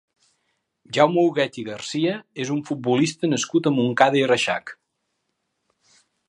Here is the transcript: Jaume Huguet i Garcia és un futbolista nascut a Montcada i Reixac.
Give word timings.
Jaume 0.97 1.23
Huguet 1.25 1.59
i 1.63 1.65
Garcia 1.67 2.15
és 2.45 2.53
un 2.55 2.63
futbolista 2.71 3.29
nascut 3.35 3.69
a 3.69 3.73
Montcada 3.77 4.21
i 4.23 4.25
Reixac. 4.33 4.75